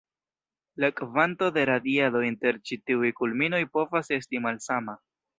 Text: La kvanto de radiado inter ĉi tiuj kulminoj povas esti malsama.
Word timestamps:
La 0.73 0.87
kvanto 0.99 1.49
de 1.57 1.65
radiado 1.69 2.21
inter 2.29 2.57
ĉi 2.69 2.77
tiuj 2.91 3.11
kulminoj 3.19 3.61
povas 3.77 4.09
esti 4.17 4.41
malsama. 4.47 4.97